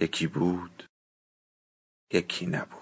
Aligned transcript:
یکی 0.00 0.26
بود 0.26 0.84
یکی 2.12 2.46
نبود. 2.46 2.80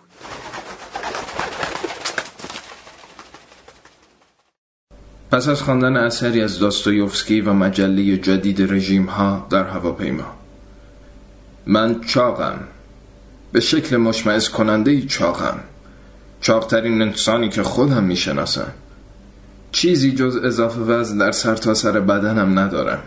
پس 5.31 5.49
از 5.49 5.63
خواندن 5.63 5.97
اثری 5.97 6.43
از 6.43 6.59
داستایوفسکی 6.59 7.41
و 7.41 7.53
مجله 7.53 8.17
جدید 8.17 8.73
رژیم 8.73 9.05
ها 9.07 9.47
در 9.51 9.65
هواپیما. 9.65 10.37
من 11.67 12.01
چاقم. 12.01 12.59
به 13.53 13.61
شکل 13.61 13.97
مشمعز 13.97 14.49
کننده 14.49 15.07
چاقم. 15.07 15.61
چاقترین 16.41 17.03
انسانی 17.03 17.49
که 17.49 17.63
خودم 17.63 18.05
می‌شناسم. 18.05 18.73
چیزی 19.73 20.13
جز 20.13 20.37
اضافه 20.37 20.81
وزن 20.81 21.19
در 21.19 21.33
سرتاسر 21.33 21.93
سر 21.93 22.01
بدنم 22.01 22.59
ندارم. 22.59 23.03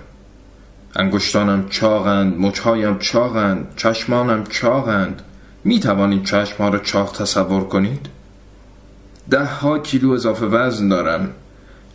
انگشتانم 0.95 1.69
چاقند 1.69 2.39
مچهایم 2.39 2.97
چاقند 2.99 3.73
چشمانم 3.75 4.43
چاقند. 4.43 5.21
می 5.63 5.79
توانید 5.79 6.23
چشم 6.23 6.63
را 6.63 6.79
چاق 6.79 7.17
تصور 7.17 7.63
کنید؟ 7.63 8.09
ده 9.29 9.45
ها 9.45 9.79
کیلو 9.79 10.11
اضافه 10.11 10.45
وزن 10.45 10.87
دارم. 10.87 11.29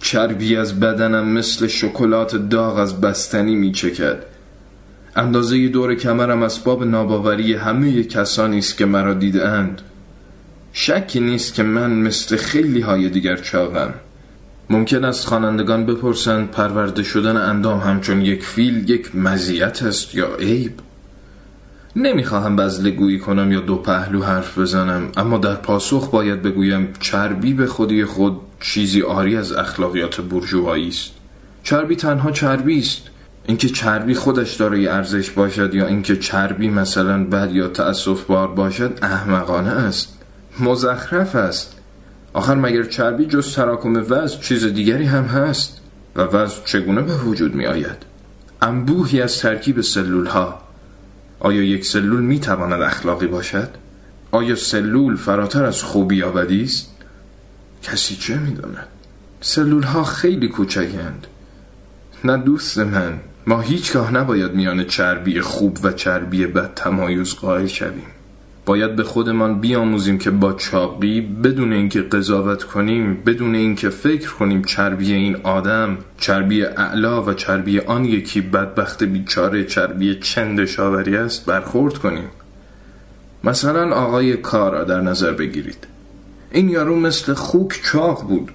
چربی 0.00 0.56
از 0.56 0.80
بدنم 0.80 1.28
مثل 1.28 1.66
شکلات 1.66 2.36
داغ 2.36 2.78
از 2.78 3.00
بستنی 3.00 3.54
می 3.54 3.72
چکد 3.72 4.18
اندازه 5.16 5.68
دور 5.68 5.94
کمرم 5.94 6.42
اسباب 6.42 6.84
ناباوری 6.84 7.54
همه 7.54 8.02
کسانی 8.02 8.58
است 8.58 8.76
که 8.76 8.84
مرا 8.86 9.14
دیدند 9.14 9.82
شکی 10.72 11.20
نیست 11.20 11.54
که 11.54 11.62
من 11.62 11.90
مثل 11.90 12.36
خیلی 12.36 12.80
های 12.80 13.08
دیگر 13.08 13.36
چاقم. 13.36 13.94
ممکن 14.70 15.04
است 15.04 15.26
خوانندگان 15.26 15.86
بپرسند 15.86 16.50
پرورده 16.50 17.02
شدن 17.02 17.36
اندام 17.36 17.80
همچون 17.80 18.22
یک 18.22 18.44
فیل 18.44 18.90
یک 18.90 19.16
مزیت 19.16 19.82
است 19.82 20.14
یا 20.14 20.36
عیب؟ 20.36 20.72
نمی‌خواهم 21.96 22.56
بزله 22.56 22.90
گویی 22.90 23.18
کنم 23.18 23.52
یا 23.52 23.60
دو 23.60 23.76
پهلو 23.76 24.22
حرف 24.22 24.58
بزنم 24.58 25.08
اما 25.16 25.38
در 25.38 25.54
پاسخ 25.54 26.10
باید 26.10 26.42
بگویم 26.42 26.88
چربی 27.00 27.54
به 27.54 27.66
خودی 27.66 28.04
خود 28.04 28.40
چیزی 28.60 29.02
آری 29.02 29.36
از 29.36 29.52
اخلاقیات 29.52 30.20
برجوهایی 30.20 30.88
است. 30.88 31.10
چربی 31.62 31.96
تنها 31.96 32.30
چربی 32.30 32.78
است. 32.78 33.02
اینکه 33.46 33.68
چربی 33.68 34.14
خودش 34.14 34.54
دارای 34.54 34.88
ارزش 34.88 35.30
باشد 35.30 35.74
یا 35.74 35.86
اینکه 35.86 36.16
چربی 36.16 36.68
مثلا 36.68 37.24
بد 37.24 37.52
یا 37.52 37.68
تأسف 37.68 38.24
بار 38.24 38.48
باشد 38.48 38.98
احمقانه 39.02 39.70
است. 39.70 40.18
مزخرف 40.60 41.36
است. 41.36 41.75
آخر 42.36 42.54
مگر 42.54 42.82
چربی 42.82 43.26
جز 43.26 43.54
تراکم 43.54 43.96
وزن 43.96 44.40
چیز 44.40 44.64
دیگری 44.64 45.04
هم 45.04 45.24
هست 45.24 45.80
و 46.16 46.22
وزن 46.22 46.60
چگونه 46.64 47.02
به 47.02 47.16
وجود 47.16 47.54
می 47.54 47.66
آید؟ 47.66 47.96
انبوهی 48.62 49.22
از 49.22 49.38
ترکیب 49.38 49.80
سلول 49.80 50.26
ها. 50.26 50.62
آیا 51.40 51.62
یک 51.62 51.84
سلول 51.84 52.20
می 52.20 52.40
تواند 52.40 52.82
اخلاقی 52.82 53.26
باشد؟ 53.26 53.68
آیا 54.30 54.56
سلول 54.56 55.16
فراتر 55.16 55.64
از 55.64 55.82
خوبی 55.82 56.16
یا 56.16 56.40
است؟ 56.40 56.94
کسی 57.82 58.16
چه 58.16 58.38
می 58.38 58.54
داند؟ 58.54 58.86
سلول 59.40 59.82
ها 59.82 60.04
خیلی 60.04 60.48
کوچکند 60.48 61.26
نه 62.24 62.36
دوست 62.36 62.78
من. 62.78 63.20
ما 63.46 63.60
هیچگاه 63.60 64.12
نباید 64.12 64.54
میان 64.54 64.84
چربی 64.84 65.40
خوب 65.40 65.78
و 65.82 65.92
چربی 65.92 66.46
بد 66.46 66.74
تمایز 66.74 67.34
قائل 67.34 67.66
شویم. 67.66 68.15
باید 68.66 68.96
به 68.96 69.02
خودمان 69.02 69.60
بیاموزیم 69.60 70.18
که 70.18 70.30
با 70.30 70.52
چاقی 70.52 71.20
بدون 71.20 71.72
اینکه 71.72 72.02
قضاوت 72.02 72.64
کنیم 72.64 73.22
بدون 73.26 73.54
اینکه 73.54 73.88
فکر 73.88 74.30
کنیم 74.30 74.62
چربی 74.62 75.12
این 75.12 75.36
آدم 75.36 75.98
چربی 76.18 76.64
اعلا 76.64 77.22
و 77.22 77.34
چربی 77.34 77.80
آن 77.80 78.04
یکی 78.04 78.40
بدبخت 78.40 79.04
بیچاره 79.04 79.64
چربی 79.64 80.14
چند 80.14 80.64
شاوری 80.64 81.16
است 81.16 81.46
برخورد 81.46 81.98
کنیم. 81.98 82.28
مثلا 83.44 83.94
آقای 83.94 84.36
کارا 84.36 84.84
در 84.84 85.00
نظر 85.00 85.32
بگیرید. 85.32 85.86
این 86.50 86.68
یارو 86.68 86.96
مثل 86.96 87.34
خوک 87.34 87.80
چاق 87.84 88.22
بود. 88.28 88.52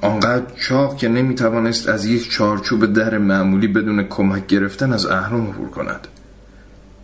آنقدر 0.00 0.46
چاق 0.68 0.96
که 0.96 1.08
نمی‌توانست 1.08 1.88
از 1.88 2.06
یک 2.06 2.30
چارچوب 2.30 2.86
در 2.86 3.18
معمولی 3.18 3.68
بدون 3.68 4.02
کمک 4.02 4.46
گرفتن 4.46 4.92
از 4.92 5.06
اهرام 5.06 5.46
عبور 5.46 5.70
کند. 5.70 6.08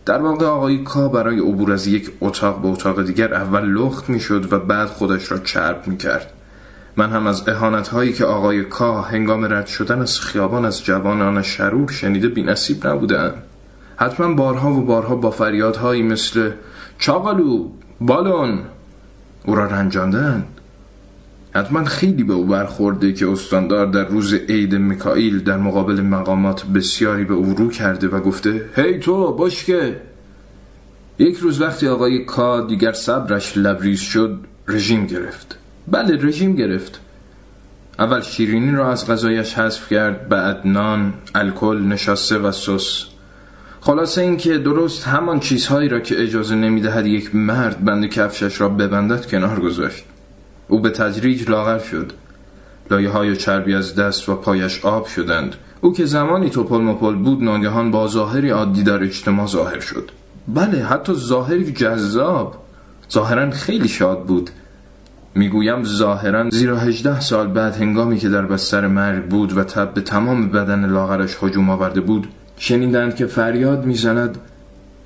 در 0.05 0.21
واقع 0.21 0.45
آقای 0.45 0.83
کا 0.83 1.07
برای 1.07 1.39
عبور 1.39 1.71
از 1.71 1.87
یک 1.87 2.11
اتاق 2.21 2.61
به 2.61 2.67
اتاق 2.67 3.05
دیگر 3.05 3.33
اول 3.33 3.65
لخت 3.65 4.09
می‌شد 4.09 4.53
و 4.53 4.59
بعد 4.59 4.87
خودش 4.87 5.31
را 5.31 5.37
چرب 5.37 5.87
می 5.87 5.97
کرد. 5.97 6.33
من 6.97 7.09
هم 7.09 7.27
از 7.27 7.49
احانت 7.49 7.87
هایی 7.87 8.13
که 8.13 8.25
آقای 8.25 8.63
کا 8.63 9.01
هنگام 9.01 9.53
رد 9.53 9.65
شدن 9.67 10.01
از 10.01 10.19
خیابان 10.19 10.65
از 10.65 10.83
جوانان 10.83 11.41
شرور 11.41 11.91
شنیده 11.91 12.27
بی 12.27 12.43
نصیب 12.43 12.87
نبودم 12.87 13.33
حتما 13.95 14.33
بارها 14.33 14.73
و 14.73 14.81
بارها 14.81 15.15
با 15.15 15.31
فریادهایی 15.31 16.03
مثل 16.03 16.51
چاقلو 16.97 17.69
بالون 18.01 18.59
او 19.45 19.55
را 19.55 19.65
رنجاندند 19.65 20.60
حتما 21.53 21.83
خیلی 21.83 22.23
به 22.23 22.33
او 22.33 22.45
برخورده 22.45 23.13
که 23.13 23.29
استاندار 23.29 23.85
در 23.85 24.05
روز 24.05 24.33
عید 24.33 24.75
میکائیل 24.75 25.39
در 25.39 25.57
مقابل 25.57 26.01
مقامات 26.01 26.65
بسیاری 26.65 27.23
به 27.23 27.33
او 27.33 27.53
رو 27.53 27.69
کرده 27.69 28.07
و 28.07 28.19
گفته 28.19 28.69
هی 28.75 28.99
تو 28.99 29.33
باش 29.33 29.63
که 29.63 30.01
یک 31.19 31.37
روز 31.37 31.61
وقتی 31.61 31.87
آقای 31.87 32.25
کا 32.25 32.61
دیگر 32.61 32.91
صبرش 32.91 33.57
لبریز 33.57 33.99
شد 33.99 34.39
رژیم 34.67 35.05
گرفت. 35.05 35.57
بله 35.87 36.27
رژیم 36.27 36.55
گرفت. 36.55 37.01
اول 37.99 38.21
شیرینی 38.21 38.75
را 38.75 38.91
از 38.91 39.07
غذایش 39.07 39.53
حذف 39.53 39.89
کرد 39.93 40.29
بعد 40.29 40.61
نان 40.65 41.13
الکل 41.35 41.77
نشاسته 41.77 42.37
و 42.37 42.51
سس. 42.51 43.05
خلاصه 43.81 44.21
اینکه 44.21 44.57
درست 44.57 45.07
همان 45.07 45.39
چیزهایی 45.39 45.89
را 45.89 45.99
که 45.99 46.23
اجازه 46.23 46.55
نمی‌دهد 46.55 47.05
یک 47.05 47.35
مرد 47.35 47.85
بند 47.85 48.05
کفشش 48.05 48.61
را 48.61 48.69
ببندد 48.69 49.25
کنار 49.25 49.59
گذاشت. 49.59 50.03
او 50.71 50.79
به 50.79 50.89
تدریج 50.89 51.49
لاغر 51.49 51.79
شد. 51.79 52.11
لایه 52.91 53.09
های 53.09 53.35
چربی 53.35 53.75
از 53.75 53.95
دست 53.95 54.29
و 54.29 54.35
پایش 54.35 54.85
آب 54.85 55.07
شدند. 55.07 55.55
او 55.81 55.93
که 55.93 56.05
زمانی 56.05 56.49
توپل 56.49 56.77
مپل 56.77 57.15
بود 57.15 57.43
ناگهان 57.43 57.91
با 57.91 58.07
ظاهری 58.07 58.49
عادی 58.49 58.83
در 58.83 59.03
اجتماع 59.03 59.47
ظاهر 59.47 59.79
شد. 59.79 60.11
بله 60.47 60.83
حتی 60.83 61.13
ظاهری 61.13 61.71
جذاب. 61.71 62.55
ظاهرا 63.11 63.51
خیلی 63.51 63.87
شاد 63.87 64.23
بود. 64.25 64.49
می‌گویم 65.35 65.83
ظاهرا 65.83 66.49
زیرا 66.49 66.77
هجده 66.77 67.19
سال 67.19 67.47
بعد 67.47 67.75
هنگامی 67.75 68.17
که 68.17 68.29
در 68.29 68.45
بستر 68.45 68.87
مرگ 68.87 69.25
بود 69.25 69.57
و 69.57 69.63
تب 69.63 69.93
به 69.93 70.01
تمام 70.01 70.49
بدن 70.49 70.89
لاغرش 70.89 71.37
هجوم 71.43 71.69
آورده 71.69 72.01
بود 72.01 72.27
شنیدند 72.57 73.15
که 73.15 73.25
فریاد 73.25 73.85
می‌زند 73.85 74.37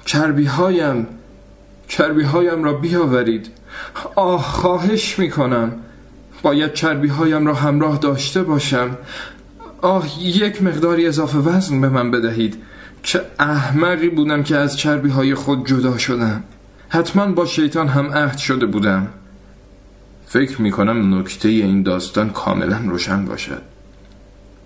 چربی 0.05 0.45
هایم 0.45 1.07
چربی 1.87 2.23
هایم 2.23 2.63
را 2.63 2.73
بیاورید. 2.73 3.47
آه 4.15 4.43
خواهش 4.43 5.19
می‌کنم. 5.19 5.71
باید 6.41 6.73
چربی 6.73 7.07
هایم 7.07 7.47
را 7.47 7.53
همراه 7.53 7.97
داشته 7.97 8.43
باشم. 8.43 8.97
آه 9.81 10.21
یک 10.21 10.63
مقداری 10.63 11.07
اضافه 11.07 11.37
وزن 11.37 11.81
به 11.81 11.89
من 11.89 12.11
بدهید. 12.11 12.57
چه 13.03 13.21
احمقی 13.39 14.09
بودم 14.09 14.43
که 14.43 14.57
از 14.57 14.77
چربی 14.77 15.09
های 15.09 15.35
خود 15.35 15.67
جدا 15.67 15.97
شدم. 15.97 16.43
حتما 16.89 17.25
با 17.25 17.45
شیطان 17.45 17.87
هم 17.87 18.05
عهد 18.05 18.37
شده 18.37 18.65
بودم. 18.65 19.07
فکر 20.27 20.61
می‌کنم 20.61 21.19
نکته 21.19 21.49
این 21.49 21.83
داستان 21.83 22.29
کاملا 22.29 22.77
روشن 22.77 23.25
باشد. 23.25 23.61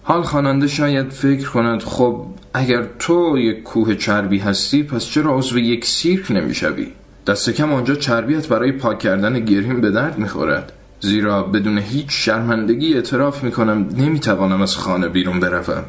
حال 0.03 0.21
خواننده 0.21 0.67
شاید 0.67 1.09
فکر 1.09 1.49
کند 1.49 1.81
خب 1.83 2.25
اگر 2.53 2.87
تو 2.99 3.37
یک 3.37 3.63
کوه 3.63 3.95
چربی 3.95 4.39
هستی 4.39 4.83
پس 4.83 5.05
چرا 5.05 5.37
عضو 5.37 5.59
یک 5.59 5.85
سیرک 5.85 6.31
نمی‌شوی؟ 6.31 6.87
دست 7.27 7.49
کم 7.49 7.73
آنجا 7.73 7.95
چربیت 7.95 8.47
برای 8.47 8.71
پاک 8.71 8.99
کردن 8.99 9.39
گریم 9.39 9.81
به 9.81 9.91
درد 9.91 10.17
می‌خورد 10.17 10.73
زیرا 10.99 11.43
بدون 11.43 11.77
هیچ 11.77 12.07
شرمندگی 12.09 12.93
اعتراف 12.93 13.43
می‌کنم 13.43 13.87
نمی‌توانم 13.97 14.61
از 14.61 14.77
خانه 14.77 15.07
بیرون 15.07 15.39
بروم. 15.39 15.83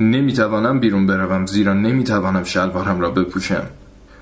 نمی‌توانم 0.00 0.80
بیرون 0.80 1.06
بروم 1.06 1.46
زیرا 1.46 1.72
نمی‌توانم 1.74 2.44
شلوارم 2.44 3.00
را 3.00 3.10
بپوشم. 3.10 3.62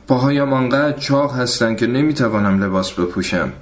پاهایم 0.08 0.52
آنقدر 0.52 0.98
چاق 0.98 1.34
هستند 1.34 1.76
که 1.76 1.86
نمی‌توانم 1.86 2.64
لباس 2.64 2.92
بپوشم. 2.92 3.52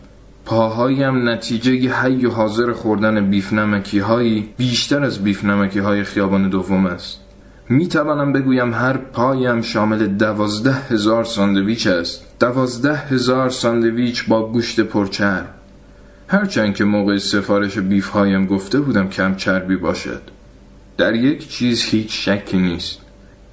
پاهایم 0.45 1.29
نتیجه 1.29 1.93
حی 1.93 2.27
و 2.27 2.31
حاضر 2.31 2.73
خوردن 2.73 3.31
بیف 3.31 3.53
نمکی 3.53 3.99
هایی 3.99 4.49
بیشتر 4.57 5.05
از 5.05 5.25
بیف 5.25 5.45
نمکی 5.45 5.79
های 5.79 6.05
خیابان 6.05 6.49
دوم 6.49 6.87
است. 6.87 7.21
می 7.69 7.89
توانم 7.89 8.33
بگویم 8.33 8.75
هر 8.75 8.97
پایم 8.97 9.63
شامل 9.63 10.07
دوازده 10.07 10.73
هزار 10.73 11.25
ساندویچ 11.25 11.87
است. 11.87 12.28
دوازده 12.41 12.97
هزار 12.97 13.51
ساندویچ 13.51 14.25
با 14.29 14.53
گوشت 14.53 14.81
پرچرب. 14.81 15.55
هرچند 16.29 16.75
که 16.75 16.85
موقع 16.85 17.19
سفارش 17.19 17.79
بیف 17.79 18.09
هایم 18.09 18.47
گفته 18.47 18.81
بودم 18.81 19.09
کم 19.09 19.35
چربی 19.37 19.77
باشد. 19.77 20.23
در 20.97 21.15
یک 21.15 21.49
چیز 21.49 21.83
هیچ 21.83 22.29
شکی 22.29 22.57
نیست. 22.57 22.99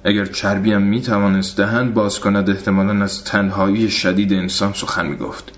اگر 0.04 0.24
چربیم 0.24 0.82
می 0.82 1.02
توانست 1.02 1.56
دهن 1.56 1.90
باز 1.90 2.20
کند 2.20 2.50
احتمالا 2.50 3.04
از 3.04 3.24
تنهایی 3.24 3.90
شدید 3.90 4.32
انسان 4.32 4.72
سخن 4.72 5.06
می 5.06 5.16
گفت 5.16 5.52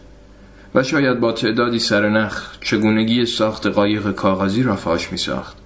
و 0.75 0.83
شاید 0.83 1.21
با 1.21 1.33
تعدادی 1.33 1.79
سرنخ 1.79 2.59
چگونگی 2.61 3.27
ساخت 3.27 3.67
قایق 3.67 4.13
کاغذی 4.13 4.63
را 4.63 4.77
فاش 4.77 5.13
می 5.13 5.19
ساخت 5.19 5.57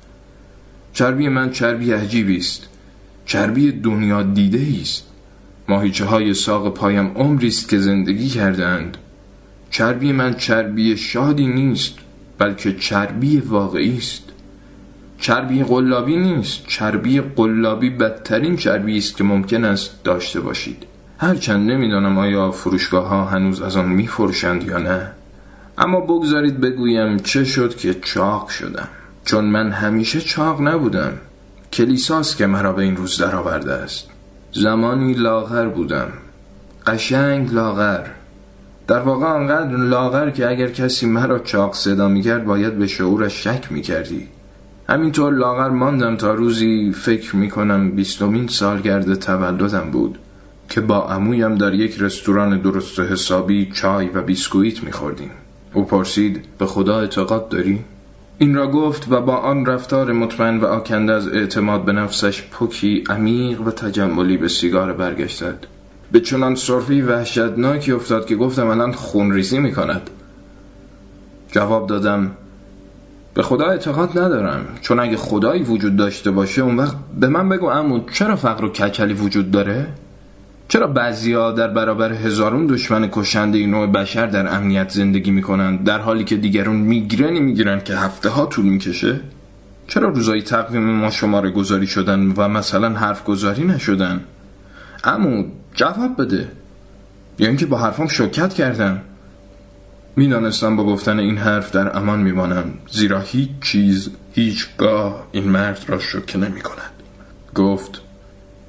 چربی 0.93 1.29
من 1.29 1.51
چربی 1.51 1.93
عجیبی 1.93 2.37
است. 2.37 2.69
چربی 3.27 3.73
دنیا 3.73 4.23
دیده 4.23 4.67
است. 4.83 5.12
ماهیچه 5.69 6.05
های 6.05 6.35
ساق 6.35 6.75
پایم 6.75 7.13
عمری 7.15 7.49
است 7.49 7.69
که 7.69 7.79
زندگی 7.79 8.29
کردند 8.29 8.97
چربی 9.71 10.13
من 10.13 10.35
چربی 10.35 10.97
شادی 10.97 11.47
نیست 11.47 11.95
بلکه 12.39 12.73
چربی 12.73 13.41
واقعی 13.41 13.97
است. 13.97 14.23
چربی 15.19 15.63
قلابی 15.63 16.17
نیست 16.17 16.67
چربی 16.67 17.21
قلابی 17.21 17.91
بدترین 17.91 18.57
چربی 18.57 18.99
است 18.99 19.17
که 19.17 19.25
ممکن 19.25 19.65
است 19.65 20.05
داشته 20.05 20.41
باشید. 20.41 20.87
هرچند 21.19 21.71
نمی‌دانم 21.71 22.19
آیا 22.19 22.51
فروشگاه 22.51 23.07
ها 23.07 23.25
هنوز 23.25 23.63
از 23.63 23.77
آن 23.77 23.89
میفروشند 23.89 24.65
یا 24.65 24.79
نه. 24.79 25.11
اما 25.79 26.01
بگذارید 26.01 26.61
بگویم 26.61 27.17
چه 27.17 27.45
شد 27.45 27.77
که 27.77 27.95
چاق 27.95 28.49
شدم. 28.49 28.89
چون 29.25 29.45
من 29.45 29.71
همیشه 29.71 30.21
چاق 30.21 30.61
نبودم. 30.61 31.13
کلیساست 31.73 32.37
که 32.37 32.47
مرا 32.47 32.73
به 32.73 32.83
این 32.83 32.97
روز 32.97 33.19
درآورده 33.19 33.73
است. 33.73 34.12
زمانی 34.55 35.15
لاغر 35.15 35.69
بودم. 35.69 36.09
قشنگ 36.87 37.55
لاغر. 37.55 38.07
در 38.87 38.99
واقع 38.99 39.27
آنقدر 39.27 39.77
لاغر 39.77 40.31
که 40.31 40.51
اگر 40.51 40.69
کسی 40.69 41.07
مرا 41.07 41.39
چاق 41.39 41.75
صدا 41.75 42.09
می‌کرد 42.09 42.45
باید 42.45 42.79
به 42.79 42.87
شعورش 42.87 43.45
شک 43.45 43.73
می‌کردی. 43.73 44.29
همینطور 44.89 45.33
لاغر 45.33 45.69
ماندم 45.69 46.17
تا 46.17 46.35
روزی 46.35 46.93
فکر 46.93 47.37
می‌کنم 47.37 47.91
بیستمین 47.91 48.49
سالگرد 48.49 49.15
تولدم 49.15 49.91
بود 49.91 50.19
که 50.69 50.81
با 50.81 51.09
عمویم 51.09 51.55
در 51.55 51.75
یک 51.75 51.97
رستوران 52.01 52.59
درست 52.59 53.01
حسابی 53.01 53.71
چای 53.75 54.09
و 54.09 54.23
بیسکویت 54.23 54.85
میخوردیم. 54.85 55.31
او 55.75 55.85
پرسید 55.85 56.45
به 56.59 56.67
خدا 56.67 57.01
اعتقاد 57.01 57.49
داری؟ 57.49 57.85
این 58.39 58.55
را 58.55 58.71
گفت 58.71 59.07
و 59.11 59.21
با 59.21 59.37
آن 59.37 59.67
رفتار 59.67 60.13
مطمئن 60.13 60.61
و 60.61 60.67
آکنده 60.67 61.13
از 61.13 61.29
اعتماد 61.29 61.85
به 61.85 61.93
نفسش 61.93 62.43
پوکی 62.43 63.05
عمیق 63.11 63.61
و 63.61 63.71
تجملی 63.71 64.37
به 64.37 64.49
سیگار 64.49 64.93
برگشتد. 64.93 65.67
به 66.13 66.21
چنان 66.21 66.55
صرفی 66.55 67.03
وحشتناکی 67.03 67.93
افتاد 67.93 68.27
که 68.27 68.37
گفتم 68.37 68.67
الان 68.67 68.93
خونریزی 68.93 69.59
می‌کند 69.59 70.11
جواب 71.53 71.87
دادم 71.87 72.31
به 73.35 73.43
خدا 73.43 73.67
اعتقاد 73.67 74.19
ندارم. 74.19 74.65
چون 74.81 75.01
اگه 75.01 75.17
خدایی 75.17 75.63
وجود 75.63 75.97
داشته 75.97 76.31
باشه 76.31 76.63
اون 76.63 76.77
وقت 76.77 76.97
به 77.21 77.29
من 77.29 77.49
بگو 77.49 77.67
امو 77.67 78.01
چرا 78.13 78.37
فقر 78.37 78.65
و 78.65 78.69
کچلی 78.69 79.15
وجود 79.15 79.51
داره؟ 79.51 79.87
چرا 80.73 80.87
بعضیا 80.87 81.51
در 81.51 81.69
برابر 81.69 82.13
هزارون 82.13 82.67
دشمن 82.67 83.09
کشنده 83.13 83.67
نوع 83.67 83.87
بشر 83.87 84.27
در 84.27 84.55
امنیت 84.57 84.89
زندگی 84.89 85.31
می‌کنند؟ 85.31 85.85
در 85.85 85.99
حالی 85.99 86.25
که 86.25 86.37
دیگرون 86.37 86.77
میگرنی 86.77 87.41
می‌گیرن 87.41 87.81
که 87.81 87.97
هفته 87.97 88.29
ها 88.29 88.47
طول 88.47 88.65
می‌کشه؟ 88.65 89.21
چرا 89.89 90.09
روزای 90.09 90.43
تقویم 90.43 90.83
ما 90.83 91.11
شماره 91.11 91.51
گذاری 91.51 91.87
شدن 91.87 92.33
و 92.37 92.49
مثلا 92.49 92.89
حرف 92.89 93.25
گذاری 93.25 93.65
نشدن؟ 93.65 94.21
امو 95.05 95.45
جواب 95.75 96.23
بده. 96.23 96.49
یا 97.39 97.49
اینکه 97.49 97.67
با 97.67 97.79
حرفام 97.79 98.09
شکت 98.09 98.55
کردم 98.55 99.01
می‌دانستم 100.17 100.77
با 100.77 100.85
گفتن 100.85 101.19
این 101.19 101.39
حرف 101.39 101.71
در 101.71 101.97
امان 101.97 102.19
میمانم 102.19 102.65
زیرا 102.93 103.21
هیچ 103.21 103.51
چیز 103.61 104.11
هیچگاه 104.33 105.27
این 105.33 105.49
مرد 105.49 105.85
را 105.89 105.99
شکه 105.99 106.39
نمی 106.39 106.61
کند 106.61 106.93
گفت 107.55 108.01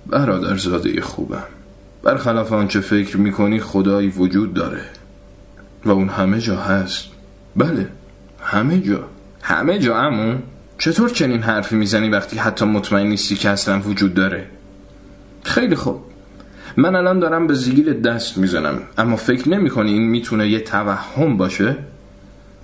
برادر 0.07 0.57
زاده 0.57 1.01
خوبم. 1.01 1.62
برخلاف 2.03 2.51
آنچه 2.51 2.79
فکر 2.79 3.17
می‌کنی 3.17 3.59
خدایی 3.59 4.09
وجود 4.09 4.53
داره. 4.53 4.81
و 5.85 5.91
اون 5.91 6.09
همه 6.09 6.39
جا 6.39 6.55
هست. 6.55 7.09
بله 7.55 7.87
همه 8.41 8.79
جا. 8.79 9.03
همه 9.41 9.79
جا 9.79 9.97
امون 9.97 10.43
چطور 10.77 11.09
چنین 11.09 11.41
حرفی 11.41 11.75
می‌زنی 11.75 12.09
وقتی 12.09 12.37
حتی 12.37 12.65
مطمئن 12.65 13.07
نیستی 13.07 13.35
که 13.35 13.49
اصلا 13.49 13.79
وجود 13.79 14.13
داره؟ 14.13 14.47
خیلی 15.43 15.75
خوب. 15.75 16.01
من 16.77 16.95
الان 16.95 17.19
دارم 17.19 17.47
به 17.47 17.53
زیگیل 17.53 18.01
دست 18.01 18.37
می‌زنم 18.37 18.79
اما 18.97 19.15
فکر 19.15 19.49
نمی 19.49 19.69
کنی 19.69 19.91
این 19.93 20.09
می‌تونه 20.09 20.49
یه 20.49 20.59
توهم 20.59 21.37
باشه؟ 21.37 21.75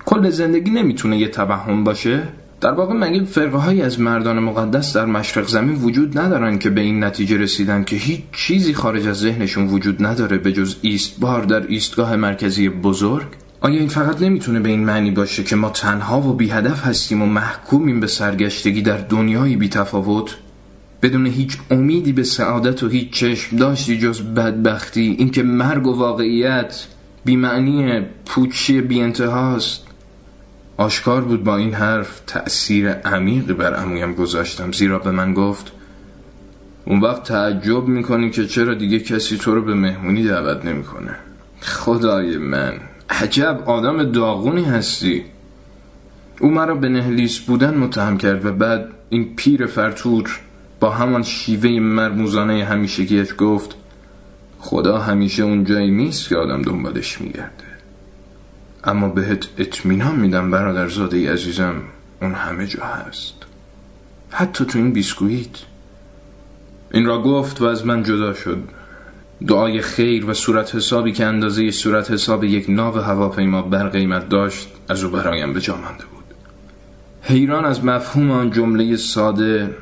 کل 0.04 0.30
زندگی 0.30 0.70
نمی‌تونه 0.70 1.18
یه 1.18 1.28
توهم 1.28 1.84
باشه؟ 1.84 2.22
در 2.60 2.72
واقع 2.72 2.94
مگه 2.94 3.24
فرقه 3.24 3.58
های 3.58 3.82
از 3.82 4.00
مردان 4.00 4.38
مقدس 4.38 4.96
در 4.96 5.06
مشرق 5.06 5.48
زمین 5.48 5.76
وجود 5.76 6.18
ندارن 6.18 6.58
که 6.58 6.70
به 6.70 6.80
این 6.80 7.04
نتیجه 7.04 7.36
رسیدن 7.36 7.84
که 7.84 7.96
هیچ 7.96 8.20
چیزی 8.32 8.74
خارج 8.74 9.06
از 9.06 9.16
ذهنشون 9.16 9.68
وجود 9.68 10.06
نداره 10.06 10.38
به 10.38 10.52
جز 10.52 10.76
ایستبار 10.82 11.44
در 11.44 11.66
ایستگاه 11.66 12.16
مرکزی 12.16 12.68
بزرگ؟ 12.68 13.26
آیا 13.60 13.78
این 13.78 13.88
فقط 13.88 14.22
نمی‌تونه 14.22 14.60
به 14.60 14.68
این 14.68 14.84
معنی 14.84 15.10
باشه 15.10 15.44
که 15.44 15.56
ما 15.56 15.70
تنها 15.70 16.20
و 16.20 16.32
بی 16.32 16.50
هدف 16.50 16.86
هستیم 16.86 17.22
و 17.22 17.26
محکومیم 17.26 18.00
به 18.00 18.06
سرگشتگی 18.06 18.82
در 18.82 18.96
دنیایی 18.96 19.56
بی 19.56 19.68
تفاوت 19.68 20.36
بدون 21.02 21.26
هیچ 21.26 21.58
امیدی 21.70 22.12
به 22.12 22.22
سعادت 22.22 22.82
و 22.82 22.88
هیچ 22.88 23.10
چشم 23.10 23.56
داشتی 23.56 23.98
جز 23.98 24.22
بدبختی؟ 24.22 25.16
اینکه 25.18 25.42
مرگ 25.42 25.86
و 25.86 25.92
واقعیت 25.92 26.86
بیمعنی 27.24 28.00
پوچی 28.26 28.80
بی 28.80 29.00
انتهاست 29.00 29.89
آشکار 30.80 31.20
بود 31.20 31.44
با 31.44 31.56
این 31.56 31.74
حرف. 31.74 32.20
تأثیر 32.26 32.90
عمیقی 32.90 33.52
بر 33.52 33.82
امویم 33.82 34.14
گذاشتم. 34.14 34.72
زیرا 34.72 34.98
به 34.98 35.10
من 35.10 35.34
گفت 35.34 35.72
اون 36.84 37.00
وقت 37.00 37.22
تعجب 37.22 37.88
می‌کنی 37.88 38.30
که 38.30 38.46
چرا 38.46 38.74
دیگه 38.74 38.98
کسی 39.00 39.36
تو 39.36 39.54
رو 39.54 39.62
به 39.62 39.74
مهمونی 39.74 40.24
دعوت 40.24 40.64
نمی‌کنه. 40.64 41.16
خدای 41.60 42.36
من 42.36 42.72
عجب 43.10 43.62
آدم 43.66 44.02
داغونی 44.02 44.64
هستی. 44.64 45.24
او 46.40 46.50
مرا 46.50 46.74
به 46.74 46.88
نهلیس 46.88 47.38
بودن 47.38 47.74
متهم 47.74 48.18
کرد 48.18 48.46
و 48.46 48.52
بعد 48.52 48.88
این 49.08 49.36
پیر 49.36 49.66
فرتور 49.66 50.40
با 50.80 50.90
همان 50.90 51.22
شیوه 51.22 51.70
مرموزانه 51.80 52.64
همیشگیش 52.64 53.28
گفت 53.38 53.74
خدا 54.58 54.98
همیشه 54.98 55.42
اون 55.42 55.64
جایی 55.64 55.90
نیست 55.90 56.28
که 56.28 56.36
آدم 56.36 56.62
دنبالش 56.62 57.20
میگرده. 57.20 57.69
اما 58.84 59.08
بهت 59.08 59.48
اطمینان 59.58 60.16
میدم 60.16 60.50
برادر 60.50 60.88
زاده 60.88 61.32
عزیزم 61.32 61.74
اون 62.22 62.34
همه 62.34 62.66
جا 62.66 62.84
هست. 62.84 63.34
حتی 64.30 64.64
تو 64.64 64.78
این 64.78 64.92
بیسکویت. 64.92 65.58
این 66.90 67.06
را 67.06 67.22
گفت 67.22 67.60
و 67.60 67.64
از 67.64 67.86
من 67.86 68.02
جدا 68.02 68.34
شد. 68.34 68.58
دعای 69.46 69.80
خیر 69.80 70.30
و 70.30 70.34
صورت 70.34 70.74
حسابی 70.74 71.12
که 71.12 71.26
اندازه 71.26 71.70
صورت 71.70 72.10
حساب 72.10 72.44
یک 72.44 72.66
ناو 72.68 72.98
هواپیما 72.98 73.62
بر 73.62 73.88
قیمت 73.88 74.28
داشت 74.28 74.68
از 74.88 75.04
او 75.04 75.10
برایم 75.10 75.52
به 75.52 75.60
جا 75.60 75.76
مانده 75.76 76.04
بود. 76.04 76.24
حیران 77.22 77.64
از 77.64 77.84
مفهوم 77.84 78.30
آن 78.30 78.50
جمله 78.50 78.96
ساده 78.96 79.76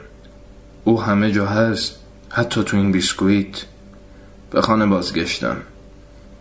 او 0.85 1.03
همه 1.03 1.33
جا 1.33 1.47
هست 1.47 1.97
حتی 2.31 2.65
تو 2.65 2.77
این 2.77 2.93
بیسکویت. 2.93 3.65
به 4.51 4.63
خانه 4.63 4.87
بازگشتم. 4.87 5.57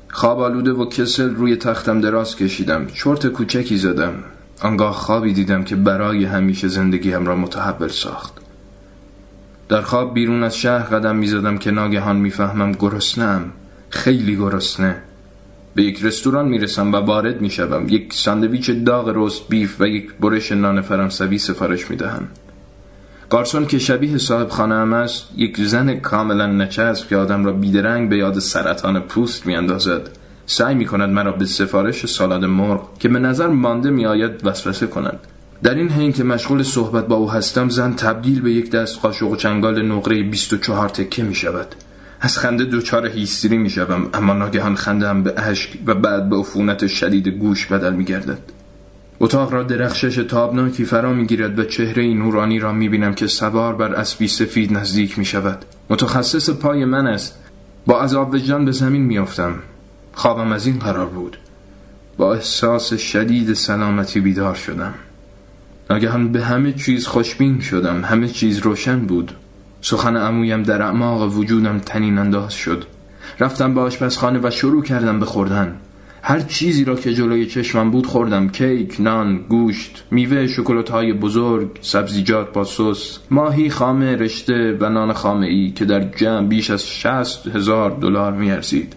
خواب 0.09 0.39
آلوده 0.39 0.71
و 0.71 0.85
کسل 0.85 1.35
روی 1.35 1.55
تختم 1.55 2.01
دراز 2.01 2.35
کشیدم. 2.35 2.87
چرت 2.87 3.27
کوچکی 3.27 3.77
زدم. 3.77 4.13
آنگاه 4.61 4.93
خوابی 4.93 5.33
دیدم 5.33 5.63
که 5.63 5.75
برای 5.75 6.25
همیشه 6.25 6.67
زندگیم 6.67 7.25
را 7.25 7.35
متحول 7.35 7.87
ساخت. 7.87 8.33
در 9.69 9.81
خواب 9.81 10.13
بیرون 10.13 10.43
از 10.43 10.57
شهر 10.57 10.83
قدم 10.83 11.15
می‌زدم 11.15 11.57
که 11.57 11.71
ناگهان 11.71 12.15
می‌فهمم 12.15 12.71
گرسنم 12.71 13.51
خیلی 13.89 14.35
گرسنه. 14.35 15.01
به 15.75 15.83
یک 15.83 16.03
رستوران 16.03 16.47
می‌رسم 16.47 16.93
و 16.93 16.95
وارد 16.95 17.41
می‌شوم. 17.41 17.89
یک 17.89 18.13
ساندویچ 18.13 18.69
داغ 18.69 19.11
رست 19.15 19.47
بیف 19.49 19.81
و 19.81 19.87
یک 19.87 20.13
برش 20.13 20.51
نان 20.51 20.81
فرانسوی 20.81 21.37
سفارش 21.37 21.91
می‌دهم. 21.91 22.27
گارسون 23.29 23.65
که 23.65 23.79
شبیه 23.79 24.17
صاحب 24.17 24.50
خانه 24.50 24.75
هم 24.75 24.93
است 24.93 25.27
یک 25.38 25.62
زن 25.62 25.93
کاملا 25.93 26.48
نچسب 26.48 27.07
که 27.07 27.17
آدم 27.17 27.46
را 27.46 27.51
بیدرنگ 27.51 28.10
به 28.10 28.17
یاد 28.17 28.39
سرطان 28.39 29.00
پوست 29.00 29.46
میاندازد. 29.46 30.10
سعی 30.46 30.75
می 30.75 30.86
کند 30.86 31.10
مرا 31.10 31.31
به 31.31 31.46
سفارش 31.46 32.05
سالاد 32.05 32.46
مرغ 32.46 32.98
که 33.00 33.10
به 33.10 33.19
نظر 33.19 33.48
مانده 33.48 33.89
می 33.89 34.05
آید 34.05 34.46
وسوسه 34.46 34.88
کند. 34.88 35.19
در 35.63 35.75
این 35.75 35.89
حین 35.89 36.13
که 36.13 36.24
مشغول 36.24 36.63
صحبت 36.63 37.07
با 37.07 37.15
او 37.15 37.31
هستم 37.31 37.69
زن 37.69 37.93
تبدیل 37.93 38.41
به 38.41 38.51
یک 38.51 38.72
دست 38.72 39.00
قاشق 39.00 39.27
و 39.27 39.36
چنگال 39.36 39.81
نقره 39.81 40.24
24 40.24 40.89
تکه 40.89 41.24
می 41.24 41.36
شود 41.36 41.67
از 42.22 42.38
خنده 42.38 42.65
دوچار 42.65 43.07
هیستری 43.07 43.57
می 43.57 43.69
شوم 43.69 44.10
اما 44.13 44.34
ناگهان 44.34 44.75
خنده 44.75 45.07
هم 45.07 45.24
به 45.24 45.34
اشک 45.38 45.69
و 45.86 45.93
بعد 45.93 46.29
به 46.29 46.36
عفونت 46.36 46.88
شدید 46.88 47.27
گوش 47.27 47.65
بدل 47.65 47.93
می 47.93 48.05
گردد 48.05 48.39
اتاق 49.19 49.53
را 49.53 49.63
درخشش 49.63 50.15
تابناکی 50.15 50.86
فرا 50.86 51.13
می 51.13 51.27
گیرد 51.27 51.59
و 51.59 51.63
چهره 51.63 52.13
نورانی 52.13 52.59
را 52.59 52.71
می 52.71 52.89
بینم 52.89 53.13
که 53.13 53.27
سوار 53.27 53.75
بر 53.75 53.93
اسبی 53.93 54.27
سفید 54.27 54.74
نزدیک 54.74 55.19
می 55.19 55.25
شود 55.25 55.65
متخصص 55.89 56.50
پای 56.50 56.86
من 56.86 57.07
است. 57.07 57.39
با 57.86 58.01
عذاب 58.01 58.33
وجدان 58.33 58.65
به 58.65 58.71
زمین 58.71 59.01
می 59.01 59.17
افتم. 59.17 59.55
خوابم 60.13 60.51
از 60.51 60.65
این 60.65 60.79
قرار 60.79 61.05
بود. 61.05 61.38
با 62.17 62.33
احساس 62.33 62.93
شدید 62.93 63.53
سلامتی 63.53 64.19
بیدار 64.19 64.55
شدم. 64.55 64.93
ناگهان 65.89 66.31
به 66.31 66.43
همه 66.43 66.74
چیز 66.74 67.07
خوشبین 67.07 67.59
شدم. 67.59 68.03
همه 68.03 68.27
چیز 68.27 68.59
روشن 68.59 69.00
بود. 69.00 69.31
سخن 69.81 70.17
عمویم 70.17 70.63
در 70.63 70.81
اعماق 70.81 71.38
وجودم 71.38 71.79
تنین 71.79 72.17
انداز 72.17 72.53
شد. 72.53 72.86
رفتم 73.39 73.74
به 73.74 73.81
آشپزخانه 73.81 74.39
و 74.43 74.50
شروع 74.51 74.83
کردم 74.83 75.19
به 75.19 75.25
خوردن. 75.25 75.75
هر 76.29 76.39
چیزی 76.39 76.84
را 76.84 76.96
که 76.96 77.13
جلوی 77.13 77.46
چشمم 77.46 77.91
بود 77.91 78.05
خوردم. 78.05 78.50
کیک، 78.50 78.96
نان، 79.00 79.38
گوشت، 79.50 80.03
میوه، 80.12 80.48
شکلات 80.48 80.89
های 80.89 81.13
بزرگ، 81.13 81.69
سبزیجات 81.81 82.53
با 82.53 82.63
سس، 82.63 83.19
ماهی 83.31 83.69
خامه 83.69 84.15
رشته 84.15 84.77
و 84.79 84.89
نان 84.89 85.13
خامه 85.13 85.48
ای 85.48 85.72
که 85.72 85.86
در 85.86 86.00
جمع 86.00 86.48
بیش 86.48 86.69
از 86.69 86.88
60 86.88 87.48
هزار 87.48 87.98
دلار 88.01 88.34
میارزید. 88.34 88.96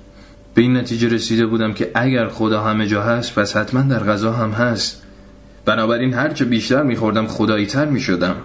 به 0.54 0.62
این 0.62 0.76
نتیجه 0.76 1.08
رسیده 1.08 1.46
بودم 1.46 1.72
که 1.72 1.90
اگر 1.94 2.28
خدا 2.28 2.62
همه 2.62 2.86
جا 2.86 3.02
هست 3.02 3.34
پس 3.34 3.56
حتما 3.56 3.82
در 3.82 4.04
غذا 4.04 4.32
هم 4.32 4.50
هست. 4.50 5.02
بنابراین 5.64 6.14
هرچه 6.14 6.44
بیشتر 6.44 6.82
میخوردم 6.82 7.26
خدایی 7.26 7.66
تر 7.66 7.86
می‌شدم. 7.86 8.36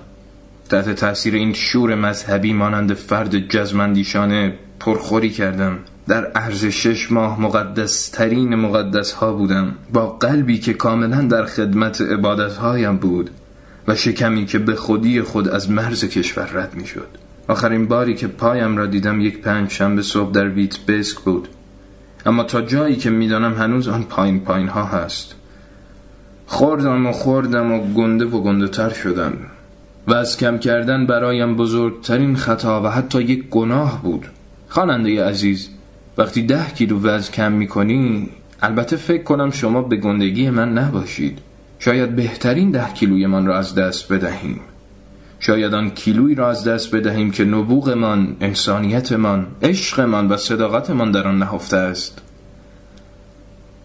تحت 0.69 0.89
تاثیر 0.89 1.33
این 1.33 1.53
شور 1.53 1.95
مذهبی 1.95 2.53
مانند 2.53 2.93
فرد 2.93 3.37
جزمندیشانه 3.37 4.53
پرخوری 4.79 5.29
کردم. 5.29 5.79
در 6.07 6.25
عرض 6.25 6.65
شش 6.65 7.11
ماه 7.11 7.41
مقدس 7.41 8.09
ترین 8.09 8.55
مقدس 8.55 9.11
ها 9.11 9.33
بودم. 9.33 9.75
با 9.93 10.07
قلبی 10.07 10.59
که 10.59 10.73
کاملا 10.73 11.21
در 11.21 11.45
خدمت 11.45 12.01
عبادت 12.01 12.55
هایم 12.55 12.97
بود 12.97 13.29
و 13.87 13.95
شکمی 13.95 14.45
که 14.45 14.59
به 14.59 14.75
خودی 14.75 15.21
خود 15.21 15.49
از 15.49 15.71
مرز 15.71 16.05
کشور 16.05 16.45
رد 16.45 16.75
می 16.75 16.87
شد 16.87 17.07
آخرین 17.47 17.87
باری 17.87 18.15
که 18.15 18.27
پایم 18.27 18.77
را 18.77 18.85
دیدم 18.85 19.21
یک 19.21 19.41
پنج 19.41 19.71
شنبه 19.71 20.01
صبح 20.01 20.31
در 20.31 20.49
ویت 20.49 20.79
بسک 20.79 21.19
بود. 21.19 21.47
اما 22.25 22.43
تا 22.43 22.61
جایی 22.61 22.95
که 22.95 23.09
می‌دانم 23.09 23.53
هنوز 23.53 23.87
آن 23.87 24.03
پایین 24.03 24.39
پایین 24.39 24.67
ها 24.67 24.85
هست. 24.85 25.35
خوردم 26.47 27.05
و 27.05 27.11
خوردم 27.11 27.71
و 27.71 27.93
گنده 27.93 28.25
و 28.25 28.41
گنده 28.41 28.67
تر 28.67 28.89
شدم 28.89 29.33
و 30.07 30.13
از 30.13 30.37
کم 30.37 30.57
کردن 30.57 31.05
برایم 31.05 31.55
بزرگترین 31.55 32.35
خطا 32.35 32.81
و 32.81 32.87
حتی 32.87 33.21
یک 33.21 33.49
گناه 33.49 34.03
بود. 34.03 34.25
خواننده 34.69 35.25
عزیز 35.25 35.69
وقتی 36.17 36.41
ده 36.41 36.65
کیلو 36.65 36.99
وزن 36.99 37.31
کم 37.31 37.51
می‌کنی 37.51 38.29
البته 38.61 38.95
فکر 38.95 39.23
کنم 39.23 39.51
شما 39.51 39.81
به 39.81 39.95
گندگی 39.95 40.49
من 40.49 40.73
نباشید. 40.73 41.39
شاید 41.79 42.15
بهترین 42.15 42.71
ده 42.71 42.93
کیلوی 42.93 43.25
من 43.25 43.45
را 43.45 43.57
از 43.57 43.75
دست 43.75 44.13
بدهیم. 44.13 44.59
شاید 45.39 45.73
آن 45.73 45.89
کیلویی 45.89 46.35
را 46.35 46.49
از 46.49 46.63
دست 46.63 46.95
بدهیم 46.95 47.31
که 47.31 47.45
نبوغمان، 47.45 48.35
انسانیتمان، 48.41 49.47
عشقمان 49.61 50.27
و 50.27 50.37
صداقتمان 50.37 51.11
در 51.11 51.27
آن 51.27 51.39
نهفته 51.39 51.77
است. 51.77 52.21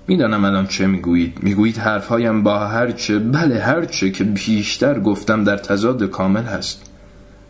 می‌دانم 0.08 0.44
الان 0.44 0.66
چه 0.66 0.86
می‌گویید. 0.86 1.38
می‌گویید 1.42 1.78
حرفهایم 1.78 2.42
با 2.42 2.58
هرچه 2.58 3.18
بله 3.18 3.60
هرچه 3.60 4.10
که 4.10 4.24
بیشتر 4.24 5.00
گفتم 5.00 5.44
در 5.44 5.56
تضاد 5.56 6.02
کامل 6.02 6.42
هست. 6.42 6.90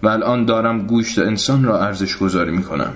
و 0.03 0.09
الان 0.09 0.45
دارم 0.45 0.87
گوشت 0.87 1.19
انسان 1.19 1.65
را 1.65 1.85
ارزش 1.85 2.17
گذاری 2.17 2.51
می‌کنم. 2.51 2.93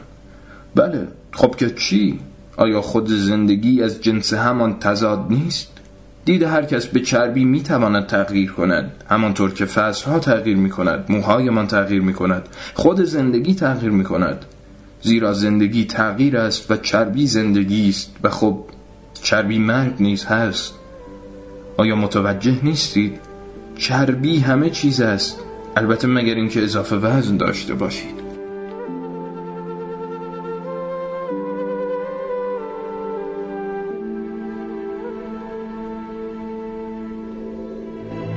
بله 0.74 1.08
خب 1.34 1.56
که 1.56 1.70
چی؟ 1.70 2.20
آیا 2.56 2.80
خود 2.80 3.08
زندگی 3.08 3.82
از 3.82 4.02
جنس 4.02 4.34
همان 4.34 4.78
تضاد 4.78 5.26
نیست؟ 5.30 5.68
دید 6.24 6.42
هر 6.42 6.62
کس 6.62 6.86
به 6.86 7.00
چربی 7.00 7.44
می 7.44 7.62
تواند 7.62 8.06
تغییر 8.06 8.52
کند 8.52 8.92
همانطور 9.10 9.52
که 9.52 9.66
ها 10.06 10.18
تغییر 10.18 10.56
می 10.56 10.70
کند 10.70 11.04
موهایمان 11.08 11.66
تغییر 11.66 12.02
می 12.02 12.14
کند 12.14 12.48
خود 12.74 13.00
زندگی 13.04 13.54
تغییر 13.54 13.90
می 13.90 14.04
کند 14.04 14.44
زیرا 15.02 15.32
زندگی 15.32 15.84
تغییر 15.84 16.36
است 16.36 16.70
و 16.70 16.76
چربی 16.76 17.26
زندگی 17.26 17.88
است 17.88 18.16
و 18.22 18.30
خب 18.30 18.64
چربی 19.22 19.58
مرگ 19.58 19.92
نیز 20.00 20.24
هست 20.24 20.74
آیا 21.76 21.96
متوجه 21.96 22.58
نیستید؟ 22.62 23.20
چربی 23.76 24.38
همه 24.38 24.70
چیز 24.70 25.00
است 25.00 25.40
البته 25.76 26.08
مگر 26.08 26.34
اینکه 26.34 26.62
اضافه 26.62 26.96
وزن 26.96 27.36
داشته 27.36 27.74
باشید 27.74 28.23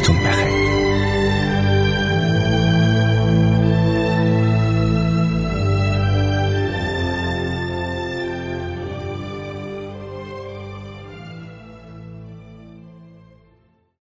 Retumba. 0.00 0.29